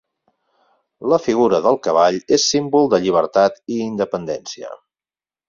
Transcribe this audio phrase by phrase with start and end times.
[1.11, 4.75] La figura del cavall és símbol de llibertat i independència.